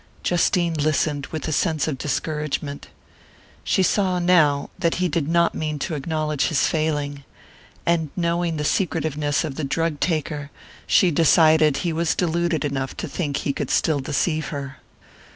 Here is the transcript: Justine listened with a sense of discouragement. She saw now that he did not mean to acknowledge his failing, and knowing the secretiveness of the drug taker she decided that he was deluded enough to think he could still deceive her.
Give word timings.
Justine 0.23 0.73
listened 0.73 1.27
with 1.27 1.47
a 1.47 1.51
sense 1.51 1.87
of 1.87 1.99
discouragement. 1.99 2.87
She 3.63 3.83
saw 3.83 4.17
now 4.17 4.71
that 4.79 4.95
he 4.95 5.07
did 5.07 5.27
not 5.27 5.53
mean 5.53 5.77
to 5.77 5.93
acknowledge 5.93 6.47
his 6.47 6.65
failing, 6.65 7.23
and 7.85 8.09
knowing 8.15 8.57
the 8.57 8.63
secretiveness 8.65 9.43
of 9.43 9.57
the 9.57 9.63
drug 9.63 9.99
taker 9.99 10.49
she 10.87 11.11
decided 11.11 11.75
that 11.75 11.81
he 11.81 11.93
was 11.93 12.15
deluded 12.15 12.65
enough 12.65 12.97
to 12.97 13.07
think 13.07 13.37
he 13.37 13.53
could 13.53 13.69
still 13.69 13.99
deceive 13.99 14.47
her. 14.47 14.77